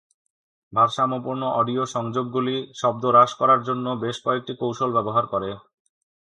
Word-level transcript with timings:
ভারসাম্যপূর্ণ 0.73 1.43
অডিও 1.59 1.83
সংযোগগুলি 1.95 2.55
শব্দ 2.75 3.03
হ্রাস 3.11 3.31
করার 3.39 3.61
জন্য 3.67 3.85
বেশ 4.03 4.17
কয়েকটি 4.25 4.53
কৌশল 4.61 4.89
ব্যবহার 4.97 5.25
করে। 5.33 5.49